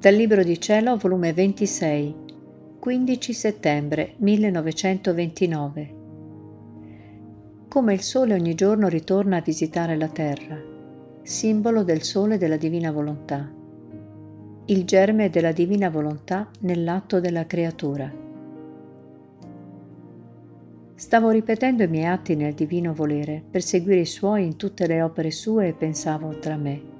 Dal 0.00 0.14
Libro 0.14 0.42
di 0.42 0.58
Cielo, 0.58 0.96
volume 0.96 1.34
26, 1.34 2.14
15 2.80 3.32
settembre 3.34 4.14
1929. 4.16 5.94
Come 7.68 7.92
il 7.92 8.00
Sole 8.00 8.32
ogni 8.32 8.54
giorno 8.54 8.88
ritorna 8.88 9.36
a 9.36 9.42
visitare 9.42 9.98
la 9.98 10.08
Terra, 10.08 10.58
simbolo 11.20 11.82
del 11.82 12.00
Sole 12.00 12.38
della 12.38 12.56
Divina 12.56 12.90
Volontà, 12.90 13.46
il 14.64 14.84
germe 14.86 15.28
della 15.28 15.52
Divina 15.52 15.90
Volontà 15.90 16.48
nell'atto 16.60 17.20
della 17.20 17.44
creatura. 17.44 18.10
Stavo 20.94 21.28
ripetendo 21.28 21.82
i 21.82 21.88
miei 21.88 22.06
atti 22.06 22.36
nel 22.36 22.54
divino 22.54 22.94
volere 22.94 23.42
per 23.50 23.60
seguire 23.60 24.00
i 24.00 24.06
suoi 24.06 24.46
in 24.46 24.56
tutte 24.56 24.86
le 24.86 25.02
opere 25.02 25.30
sue 25.30 25.68
e 25.68 25.74
pensavo 25.74 26.38
tra 26.38 26.56
me 26.56 26.99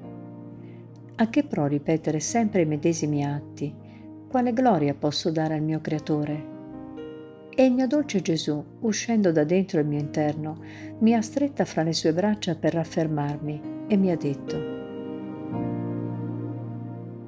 a 1.21 1.29
che 1.29 1.43
pro 1.45 1.67
ripetere 1.67 2.19
sempre 2.19 2.63
i 2.63 2.67
medesimi 2.67 3.23
atti? 3.23 3.75
Quale 4.27 4.55
gloria 4.55 4.95
posso 4.95 5.31
dare 5.31 5.53
al 5.53 5.61
mio 5.61 5.83
Creatore? 5.83 6.59
E 7.55 7.63
il 7.63 7.73
mio 7.73 7.87
dolce 7.87 8.23
Gesù, 8.23 8.65
uscendo 8.81 9.31
da 9.31 9.45
dentro 9.45 9.81
il 9.81 9.87
mio 9.87 9.99
interno, 9.99 10.63
mi 11.01 11.15
ha 11.15 11.21
stretta 11.21 11.67
fra 11.67 11.83
le 11.83 11.93
sue 11.93 12.15
braccia 12.15 12.55
per 12.55 12.73
raffermarmi 12.73 13.61
e 13.87 13.97
mi 13.99 14.11
ha 14.11 14.17
detto, 14.17 14.79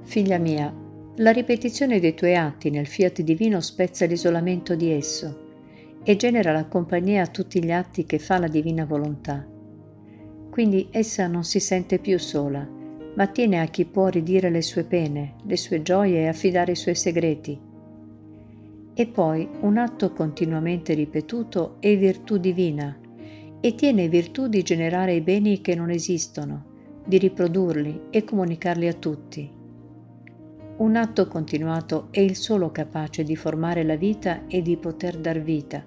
Figlia 0.05 0.39
mia, 0.39 0.75
la 1.17 1.31
ripetizione 1.31 2.01
dei 2.01 2.15
tuoi 2.15 2.35
atti 2.35 2.71
nel 2.71 2.87
fiat 2.87 3.21
divino 3.21 3.61
spezza 3.61 4.07
l'isolamento 4.07 4.75
di 4.75 4.91
esso 4.91 5.51
e 6.03 6.17
genera 6.17 6.53
la 6.53 6.65
compagnia 6.65 7.25
a 7.25 7.29
tutti 7.29 7.63
gli 7.63 7.71
atti 7.71 8.07
che 8.07 8.19
fa 8.19 8.39
la 8.39 8.49
divina 8.49 8.87
volontà. 8.87 9.47
Quindi 10.51 10.89
essa 10.91 11.27
non 11.27 11.45
si 11.45 11.61
sente 11.61 11.99
più 11.99 12.19
sola, 12.19 12.81
ma 13.15 13.27
tiene 13.27 13.61
a 13.61 13.67
chi 13.67 13.85
può 13.85 14.09
ridire 14.09 14.51
le 14.51 14.63
sue 14.63 14.85
pene, 14.85 15.35
le 15.45 15.57
sue 15.57 15.83
gioie 15.83 16.21
e 16.21 16.29
affidare 16.29 16.73
i 16.73 16.77
suoi 16.77 16.95
segreti. 16.95 17.61
E 18.95 19.07
poi 19.07 19.49
un 19.61 19.77
atto 19.79 20.13
continuamente 20.13 20.95
ripetuto 20.95 21.77
è 21.81 21.97
virtù 21.97 22.39
divina 22.39 22.99
e 23.61 23.75
tiene 23.75 24.09
virtù 24.09 24.49
di 24.49 24.63
generare 24.63 25.15
i 25.15 25.21
beni 25.21 25.61
che 25.61 25.75
non 25.75 25.91
esistono, 25.91 26.65
di 27.05 27.19
riprodurli 27.19 28.03
e 28.11 28.25
comunicarli 28.25 28.89
a 28.89 28.93
tutti. 28.95 29.51
Un 30.75 30.97
atto 30.97 31.29
continuato 31.29 32.09
è 32.11 32.21
il 32.21 32.35
solo 32.35 32.71
capace 32.71 33.23
di 33.25 33.37
formare 33.37 33.85
la 33.85 33.97
vita 33.97 34.47
e 34.47 34.63
di 34.63 34.77
poter 34.77 35.19
dar 35.19 35.41
vita. 35.41 35.85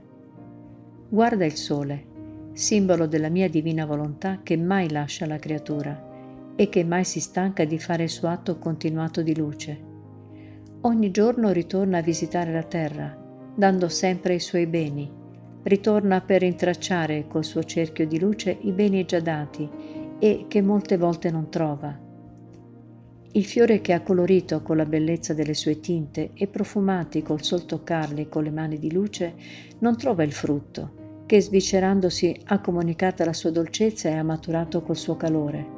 Guarda 1.09 1.45
il 1.45 1.55
sole, 1.55 2.05
simbolo 2.53 3.07
della 3.07 3.29
mia 3.29 3.49
divina 3.49 3.85
volontà 3.85 4.39
che 4.41 4.55
mai 4.57 4.89
lascia 4.89 5.25
la 5.25 5.37
creatura 5.37 6.04
e 6.55 6.69
che 6.69 6.83
mai 6.83 7.03
si 7.03 7.19
stanca 7.19 7.65
di 7.65 7.77
fare 7.77 8.03
il 8.03 8.09
suo 8.09 8.29
atto 8.29 8.57
continuato 8.57 9.21
di 9.21 9.35
luce. 9.35 9.93
Ogni 10.81 11.11
giorno 11.11 11.51
ritorna 11.51 11.97
a 11.97 12.01
visitare 12.01 12.53
la 12.53 12.63
terra, 12.63 13.15
dando 13.55 13.89
sempre 13.89 14.35
i 14.35 14.39
suoi 14.39 14.67
beni. 14.67 15.11
Ritorna 15.63 16.21
per 16.21 16.41
rintracciare 16.41 17.25
col 17.27 17.43
suo 17.43 17.63
cerchio 17.63 18.05
di 18.05 18.19
luce 18.19 18.55
i 18.61 18.71
beni 18.71 19.03
già 19.05 19.19
dati 19.19 19.67
e 20.19 20.45
che 20.47 20.61
molte 20.61 20.97
volte 20.97 21.31
non 21.31 21.49
trova. 21.49 21.99
Il 23.31 23.43
fiore 23.43 23.81
che 23.81 23.91
ha 23.91 24.01
colorito 24.01 24.61
con 24.61 24.77
la 24.77 24.85
bellezza 24.85 25.33
delle 25.33 25.55
sue 25.55 25.79
tinte 25.79 26.31
e 26.35 26.47
profumati 26.47 27.21
col 27.21 27.43
sol 27.43 27.65
toccarli 27.65 28.29
con 28.29 28.43
le 28.43 28.51
mani 28.51 28.77
di 28.77 28.93
luce, 28.93 29.33
non 29.79 29.97
trova 29.97 30.23
il 30.23 30.31
frutto, 30.31 31.23
che 31.25 31.41
sviscerandosi 31.41 32.43
ha 32.45 32.61
comunicata 32.61 33.25
la 33.25 33.33
sua 33.33 33.49
dolcezza 33.49 34.07
e 34.07 34.13
ha 34.13 34.23
maturato 34.23 34.83
col 34.83 34.95
suo 34.95 35.17
calore. 35.17 35.74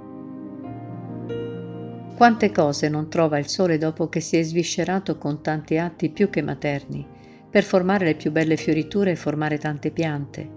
Quante 2.17 2.51
cose 2.51 2.89
non 2.89 3.09
trova 3.09 3.37
il 3.37 3.47
sole 3.47 3.77
dopo 3.77 4.09
che 4.09 4.21
si 4.21 4.37
è 4.37 4.41
sviscerato 4.41 5.19
con 5.19 5.43
tanti 5.43 5.77
atti 5.77 6.09
più 6.09 6.31
che 6.31 6.41
materni, 6.41 7.05
per 7.47 7.63
formare 7.63 8.05
le 8.05 8.15
più 8.15 8.31
belle 8.31 8.57
fioriture 8.57 9.11
e 9.11 9.15
formare 9.15 9.59
tante 9.59 9.91
piante, 9.91 10.49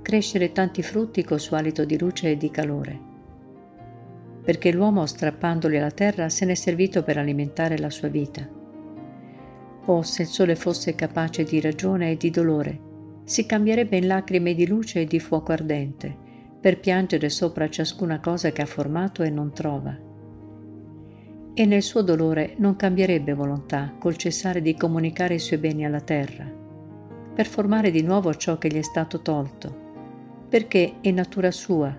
crescere 0.00 0.52
tanti 0.52 0.80
frutti 0.80 1.24
col 1.24 1.40
suo 1.40 1.56
alito 1.56 1.84
di 1.84 1.98
luce 1.98 2.30
e 2.30 2.36
di 2.36 2.52
calore. 2.52 3.00
Perché 4.44 4.70
l'uomo, 4.70 5.04
strappandoli 5.04 5.76
alla 5.76 5.90
terra, 5.90 6.28
se 6.28 6.44
n'è 6.44 6.54
servito 6.54 7.02
per 7.02 7.18
alimentare 7.18 7.78
la 7.78 7.90
sua 7.90 8.06
vita. 8.06 8.48
Oh, 9.86 10.02
se 10.02 10.22
il 10.22 10.28
sole 10.28 10.54
fosse 10.54 10.94
capace 10.94 11.42
di 11.42 11.60
ragione 11.60 12.12
e 12.12 12.16
di 12.16 12.30
dolore, 12.30 12.78
si 13.24 13.44
cambierebbe 13.44 13.96
in 13.96 14.06
lacrime 14.06 14.54
di 14.54 14.68
luce 14.68 15.00
e 15.00 15.06
di 15.06 15.18
fuoco 15.18 15.50
ardente, 15.50 16.16
per 16.60 16.78
piangere 16.78 17.28
sopra 17.28 17.68
ciascuna 17.68 18.20
cosa 18.20 18.52
che 18.52 18.62
ha 18.62 18.66
formato 18.66 19.24
e 19.24 19.30
non 19.30 19.52
trova 19.52 20.10
e 21.54 21.66
nel 21.66 21.82
suo 21.82 22.02
dolore 22.02 22.54
non 22.58 22.76
cambierebbe 22.76 23.34
volontà 23.34 23.94
col 23.98 24.16
cessare 24.16 24.62
di 24.62 24.74
comunicare 24.74 25.34
i 25.34 25.38
suoi 25.38 25.58
beni 25.58 25.84
alla 25.84 26.00
terra, 26.00 26.50
per 27.34 27.46
formare 27.46 27.90
di 27.90 28.02
nuovo 28.02 28.34
ciò 28.34 28.58
che 28.58 28.68
gli 28.68 28.78
è 28.78 28.82
stato 28.82 29.20
tolto, 29.20 30.46
perché 30.48 30.94
è 31.00 31.10
natura 31.10 31.50
sua, 31.50 31.94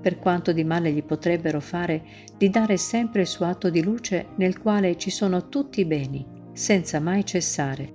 per 0.00 0.18
quanto 0.18 0.52
di 0.52 0.64
male 0.64 0.92
gli 0.92 1.02
potrebbero 1.02 1.60
fare, 1.60 2.02
di 2.36 2.48
dare 2.50 2.76
sempre 2.76 3.22
il 3.22 3.26
suo 3.26 3.46
atto 3.46 3.68
di 3.68 3.82
luce 3.82 4.28
nel 4.36 4.58
quale 4.58 4.96
ci 4.96 5.10
sono 5.10 5.48
tutti 5.48 5.80
i 5.80 5.84
beni, 5.84 6.24
senza 6.52 7.00
mai 7.00 7.24
cessare. 7.24 7.94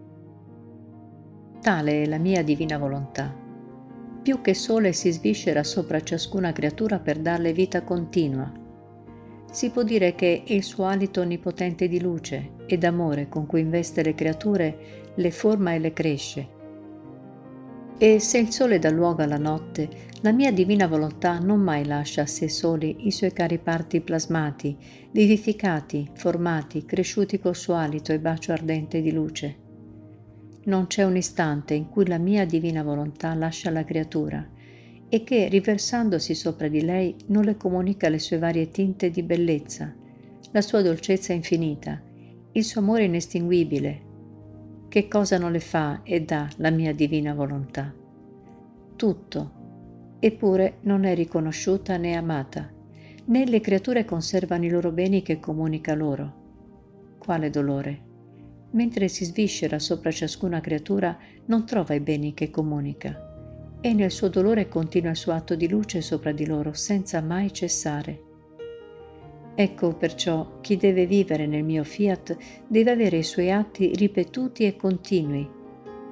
Tale 1.62 2.03
è 2.03 2.06
la 2.06 2.18
mia 2.18 2.44
divina 2.44 2.78
volontà. 2.78 3.34
Più 4.22 4.42
che 4.42 4.53
sole 4.53 4.94
si 4.94 5.12
sviscera 5.12 5.64
sopra 5.64 6.02
ciascuna 6.02 6.52
creatura 6.52 7.00
per 7.00 7.20
darle 7.20 7.53
vita 7.53 7.84
continua, 7.84 8.52
si 9.53 9.69
può 9.69 9.84
dire 9.84 10.16
che 10.16 10.46
il 10.47 10.64
suo 10.64 10.86
alito 10.86 11.22
onnipotente 11.22 11.88
di 11.88 12.02
luce 12.02 12.53
e 12.66 12.75
d'amore 12.80 13.30
con 13.30 13.46
cui 13.46 13.59
investe 13.59 14.02
le 14.02 14.16
creature, 14.16 15.12
le 15.14 15.30
forma 15.30 15.74
e 15.74 15.80
le 15.80 15.94
cresce. 15.94 16.47
E 18.00 18.19
se 18.19 18.40
il 18.40 18.52
sole 18.52 18.80
dà 18.80 18.90
luogo 18.90 19.22
alla 19.22 19.38
notte, 19.38 19.88
la 20.22 20.31
mia 20.31 20.52
divina 20.52 20.88
volontà 20.88 21.38
non 21.38 21.59
mai 21.59 21.86
lascia 21.86 22.24
a 22.24 22.25
sé 22.25 22.50
soli 22.50 23.06
i 23.06 23.12
suoi 23.12 23.31
cari 23.31 23.59
parti 23.59 24.02
plasmati, 24.02 24.75
vivificati, 25.12 26.09
formati, 26.16 26.84
cresciuti 26.84 27.40
col 27.40 27.56
suo 27.56 27.75
alito 27.75 28.12
e 28.12 28.20
bacio 28.20 28.53
ardente 28.53 29.02
di 29.02 29.12
luce. 29.12 29.58
Non 30.64 30.88
c'è 30.88 31.03
un 31.03 31.16
istante 31.16 31.75
in 31.75 31.90
cui 31.90 32.08
la 32.08 32.18
mia 32.18 32.44
divina 32.47 32.81
volontà 32.81 33.35
lascia 33.35 33.70
la 33.70 33.84
creatura, 33.84 34.44
e 35.13 35.24
che, 35.24 35.47
riversandosi 35.47 36.34
sopra 36.34 36.68
di 36.68 36.81
lei, 36.81 37.16
non 37.28 37.44
le 37.44 37.56
comunica 37.56 38.09
le 38.09 38.18
sue 38.18 38.40
varie 38.40 38.72
tinte 38.72 39.12
di 39.12 39.22
bellezza, 39.22 39.94
la 40.50 40.62
sua 40.62 40.81
dolcezza 40.81 41.34
infinita, 41.34 42.01
il 42.51 42.63
suo 42.63 42.81
amore 42.81 43.03
inestinguibile. 43.03 44.02
Che 44.90 45.07
cosa 45.07 45.38
non 45.38 45.52
le 45.52 45.59
fa 45.59 46.02
e 46.02 46.22
dà 46.22 46.50
la 46.56 46.72
mia 46.72 46.96
divina 46.96 47.35
volontà? 47.35 47.94
Tutto, 48.96 49.52
eppure 50.19 50.78
non 50.81 51.03
è 51.03 51.13
riconosciuta 51.13 51.96
né 51.97 52.16
amata, 52.16 52.73
né 53.25 53.46
le 53.46 53.59
creature 53.59 54.06
conservano 54.06 54.66
i 54.66 54.69
loro 54.69 54.91
beni 54.91 55.22
che 55.22 55.40
comunica 55.40 55.94
loro. 55.94 56.34
Quale 57.19 57.52
dolore! 57.52 58.02
Mentre 58.72 59.07
si 59.09 59.25
sviscera 59.25 59.78
sopra 59.78 60.09
ciascuna 60.09 60.59
creatura, 60.59 61.16
non 61.46 61.68
trova 61.68 61.94
i 61.94 62.00
beni 62.00 62.34
che 62.34 62.50
comunica 62.50 63.28
e 63.86 63.94
nel 63.94 64.12
suo 64.12 64.30
dolore 64.30 64.70
continua 64.70 65.10
il 65.10 65.18
suo 65.18 65.34
atto 65.34 65.56
di 65.56 65.68
luce 65.68 66.00
sopra 66.00 66.32
di 66.32 66.46
loro 66.46 66.72
senza 66.72 67.20
mai 67.20 67.52
cessare. 67.52 68.22
Ecco 69.56 69.94
perciò 69.98 70.62
chi 70.62 70.78
deve 70.78 71.06
vivere 71.06 71.48
nel 71.48 71.66
mio 71.66 71.84
fiat 71.84 72.38
deve 72.66 72.92
avere 72.92 73.18
i 73.18 73.24
suoi 73.24 73.52
atti 73.52 73.92
ripetuti 73.94 74.64
e 74.64 74.78
continui 74.78 75.46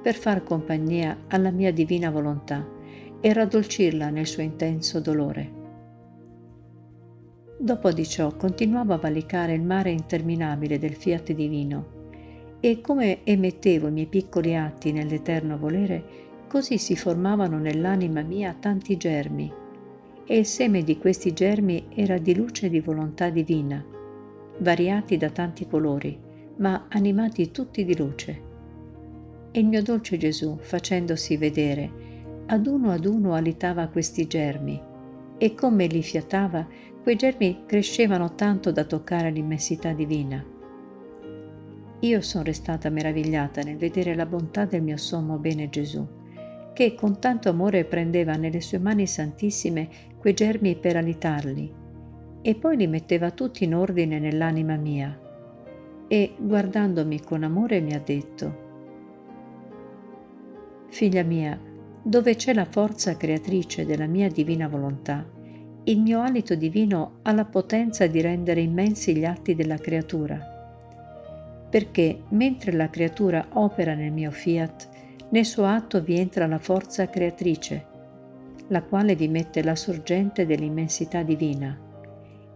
per 0.02 0.14
far 0.14 0.42
compagnia 0.42 1.24
alla 1.28 1.50
mia 1.50 1.72
divina 1.72 2.10
volontà 2.10 2.68
e 3.22 3.32
raddolcirla 3.32 4.10
nel 4.10 4.26
suo 4.26 4.42
intenso 4.42 5.00
dolore. 5.00 5.50
Dopo 7.58 7.90
di 7.90 8.04
ciò 8.04 8.36
continuavo 8.36 8.92
a 8.92 8.98
valicare 8.98 9.54
il 9.54 9.62
mare 9.62 9.92
interminabile 9.92 10.78
del 10.78 10.94
fiat 10.94 11.32
divino 11.32 12.00
e 12.60 12.82
come 12.82 13.24
emettevo 13.24 13.88
i 13.88 13.92
miei 13.92 14.06
piccoli 14.08 14.54
atti 14.54 14.92
nell'eterno 14.92 15.56
volere, 15.56 16.31
Così 16.52 16.76
si 16.76 16.96
formavano 16.96 17.56
nell'anima 17.56 18.20
mia 18.20 18.54
tanti 18.60 18.98
germi, 18.98 19.50
e 20.26 20.36
il 20.36 20.44
seme 20.44 20.84
di 20.84 20.98
questi 20.98 21.32
germi 21.32 21.86
era 21.94 22.18
di 22.18 22.34
luce 22.34 22.68
di 22.68 22.78
volontà 22.80 23.30
divina, 23.30 23.82
variati 24.58 25.16
da 25.16 25.30
tanti 25.30 25.66
colori, 25.66 26.14
ma 26.56 26.88
animati 26.90 27.50
tutti 27.50 27.86
di 27.86 27.96
luce. 27.96 28.42
E 29.50 29.60
il 29.60 29.64
mio 29.64 29.82
dolce 29.82 30.18
Gesù, 30.18 30.58
facendosi 30.60 31.38
vedere, 31.38 31.90
ad 32.44 32.66
uno 32.66 32.90
ad 32.90 33.06
uno 33.06 33.32
alitava 33.32 33.86
questi 33.86 34.26
germi, 34.26 34.78
e 35.38 35.54
come 35.54 35.86
li 35.86 36.02
fiatava, 36.02 36.68
quei 37.02 37.16
germi 37.16 37.62
crescevano 37.64 38.34
tanto 38.34 38.70
da 38.70 38.84
toccare 38.84 39.30
l'immensità 39.30 39.94
divina. 39.94 40.44
Io 42.00 42.20
sono 42.20 42.44
restata 42.44 42.90
meravigliata 42.90 43.62
nel 43.62 43.78
vedere 43.78 44.14
la 44.14 44.26
bontà 44.26 44.66
del 44.66 44.82
mio 44.82 44.98
sommo 44.98 45.38
bene 45.38 45.70
Gesù 45.70 46.20
che 46.72 46.94
con 46.94 47.18
tanto 47.18 47.48
amore 47.48 47.84
prendeva 47.84 48.34
nelle 48.34 48.60
sue 48.60 48.78
mani 48.78 49.06
santissime 49.06 49.88
quei 50.18 50.34
germi 50.34 50.76
per 50.76 50.96
alitarli 50.96 51.80
e 52.42 52.54
poi 52.56 52.76
li 52.76 52.86
metteva 52.86 53.30
tutti 53.30 53.64
in 53.64 53.74
ordine 53.74 54.18
nell'anima 54.18 54.76
mia. 54.76 55.16
e, 56.08 56.34
guardandomi 56.36 57.20
con 57.22 57.42
amore, 57.42 57.80
mi 57.80 57.94
ha 57.94 58.00
detto, 58.04 58.70
Figlia 60.88 61.22
mia, 61.22 61.58
dove 62.02 62.34
c'è 62.34 62.52
la 62.52 62.66
forza 62.66 63.16
creatrice 63.16 63.86
della 63.86 64.06
mia 64.06 64.28
divina 64.28 64.68
volontà, 64.68 65.24
il 65.84 66.00
mio 66.00 66.20
alito 66.20 66.54
divino 66.54 67.20
ha 67.22 67.32
la 67.32 67.46
potenza 67.46 68.06
di 68.06 68.20
rendere 68.20 68.60
immensi 68.60 69.16
gli 69.16 69.24
atti 69.24 69.54
della 69.54 69.78
creatura. 69.78 70.38
Perché 71.70 72.24
mentre 72.28 72.72
la 72.72 72.90
creatura 72.90 73.46
opera 73.54 73.94
nel 73.94 74.12
mio 74.12 74.30
fiat, 74.30 74.88
nel 75.32 75.46
suo 75.46 75.64
atto 75.64 76.02
vi 76.02 76.18
entra 76.18 76.46
la 76.46 76.58
forza 76.58 77.08
creatrice, 77.08 77.86
la 78.68 78.82
quale 78.82 79.14
vi 79.14 79.28
mette 79.28 79.62
la 79.62 79.74
sorgente 79.74 80.44
dell'immensità 80.44 81.22
divina, 81.22 81.78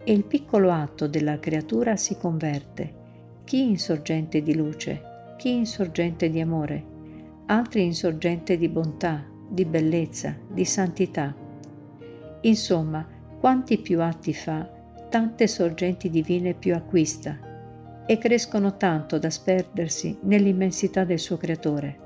e 0.05 0.13
il 0.13 0.25
piccolo 0.25 0.71
atto 0.71 1.09
della 1.09 1.39
creatura 1.39 1.97
si 1.97 2.17
converte, 2.19 3.05
chi 3.45 3.63
in 3.63 3.79
sorgente 3.79 4.43
di 4.43 4.55
luce, 4.55 5.03
chi 5.39 5.55
in 5.55 5.67
sorgente 5.67 6.29
di 6.29 6.39
amore, 6.39 6.85
altri 7.47 7.83
in 7.83 7.95
sorgente 7.95 8.59
di 8.59 8.69
bontà, 8.69 9.25
di 9.49 9.65
bellezza, 9.65 10.37
di 10.47 10.65
santità. 10.67 11.35
Insomma, 12.43 13.07
quanti 13.41 13.79
più 13.79 14.03
atti 14.03 14.35
fa, 14.35 14.71
tante 15.09 15.47
sorgenti 15.47 16.11
divine 16.11 16.53
più 16.53 16.75
acquista, 16.75 17.39
e 18.05 18.19
crescono 18.19 18.77
tanto 18.77 19.19
da 19.19 19.31
sperdersi 19.31 20.19
nell'immensità 20.23 21.05
del 21.05 21.19
suo 21.19 21.39
creatore. 21.39 22.05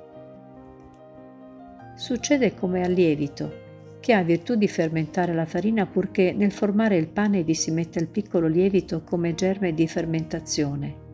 Succede 1.95 2.55
come 2.55 2.83
al 2.83 2.93
lievito, 2.93 3.69
che 4.01 4.15
ha 4.15 4.23
virtù 4.23 4.55
di 4.55 4.67
fermentare 4.67 5.35
la 5.35 5.45
farina 5.45 5.87
purché 5.87 6.33
nel 6.33 6.51
formare 6.51 6.97
il 6.97 7.09
pane 7.09 7.45
vi 7.45 7.55
si 7.55 7.71
metta 7.71 8.01
il 8.01 8.09
piccolo 8.09 8.49
lievito 8.49 9.03
come 9.05 9.35
germe 9.35 9.75
di 9.75 9.87
fermentazione. 9.87 11.09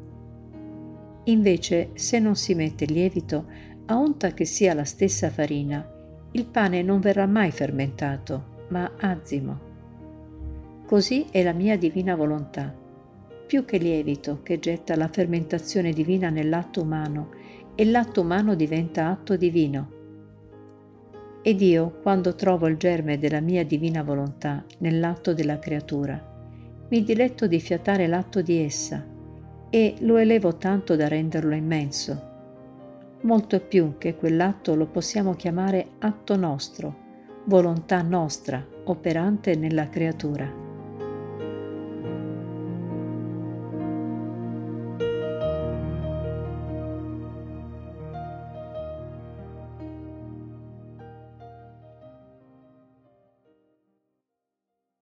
Invece, 1.25 1.91
se 1.95 2.21
non 2.21 2.37
si 2.37 2.55
mette 2.55 2.85
il 2.85 2.93
lievito, 2.93 3.47
a 3.87 3.99
onta 3.99 4.33
che 4.33 4.45
sia 4.45 4.73
la 4.75 4.85
stessa 4.85 5.29
farina, 5.29 5.85
il 6.31 6.47
pane 6.47 6.83
non 6.83 7.01
verrà 7.01 7.27
mai 7.27 7.51
fermentato, 7.51 8.65
ma 8.69 8.93
azimo. 8.99 9.61
Così 10.87 11.27
è 11.31 11.43
la 11.43 11.53
mia 11.53 11.77
divina 11.77 12.15
volontà, 12.15 12.73
più 13.47 13.65
che 13.65 13.79
lievito 13.79 14.41
che 14.43 14.61
getta 14.61 14.95
la 14.95 15.09
fermentazione 15.09 15.93
divina 15.93 16.31
nell'atto 16.31 16.83
umano 16.83 17.31
e 17.75 17.85
l'atto 17.85 18.21
umano 18.21 18.55
diventa 18.55 19.09
atto 19.09 19.37
divino 19.37 19.96
ed 21.47 21.61
io, 21.61 22.01
quando 22.03 22.35
trovo 22.35 22.67
il 22.67 22.77
germe 22.77 23.21
della 23.21 23.39
mia 23.39 23.65
divina 23.65 24.03
volontà 24.03 24.65
nell'atto 24.79 25.33
della 25.33 25.61
creatura, 25.61 26.21
mi 26.89 27.05
diletto 27.05 27.47
di 27.47 27.61
fiatare 27.61 28.09
l'atto 28.09 28.43
di 28.43 28.59
essa 28.59 29.07
e 29.71 29.95
lo 30.01 30.17
elevo 30.17 30.57
tanto 30.57 30.97
da 30.97 31.07
renderlo 31.07 31.55
immenso. 31.55 32.21
Molto 33.21 33.61
più 33.61 33.95
che 33.97 34.17
quell'atto 34.17 34.75
lo 34.75 34.87
possiamo 34.87 35.35
chiamare 35.35 35.91
atto 36.01 36.35
nostro, 36.35 36.97
volontà 37.45 38.03
nostra, 38.03 38.67
operante 38.83 39.55
nella 39.55 39.89
creatura. 39.89 40.66